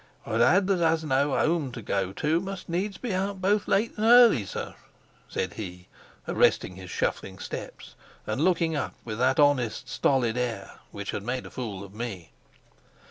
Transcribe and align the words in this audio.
"A 0.25 0.35
lad 0.35 0.65
that 0.65 0.79
has 0.79 1.03
no 1.03 1.37
home 1.37 1.71
to 1.73 1.81
go 1.83 2.11
to 2.11 2.39
must 2.39 2.67
needs 2.67 2.97
be 2.97 3.13
out 3.13 3.39
both 3.39 3.67
late 3.67 3.93
and 3.97 4.05
early, 4.07 4.45
sir," 4.47 4.73
said 5.29 5.53
he, 5.53 5.89
arresting 6.27 6.75
his 6.75 6.89
shuffling 6.89 7.37
steps, 7.37 7.93
and 8.25 8.43
looking 8.43 8.75
up 8.75 8.95
with 9.05 9.19
that 9.19 9.39
honest 9.39 9.87
stolid 9.87 10.37
air 10.39 10.71
which 10.89 11.11
had 11.11 11.21
made 11.21 11.45
a 11.45 11.51
fool 11.51 11.83
of 11.83 11.93
me. 11.93 12.31